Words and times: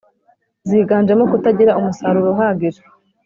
ziganjemo 0.69 1.23
kutagira 1.31 1.77
umusaruro 1.79 2.27
uhagije, 2.33 2.81